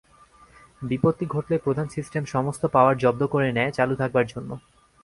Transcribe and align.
বিপত্তি 0.81 1.25
ঘটলে 1.25 1.55
প্রধান 1.57 1.87
সিস্টেম 1.87 2.23
সমস্ত 2.25 2.63
পাওয়ার 2.65 2.95
জব্দ 2.97 3.21
করে 3.27 3.47
নেয় 3.51 3.71
চালু 3.71 3.93
থাকবার 3.95 4.25
জন্যে। 4.27 4.55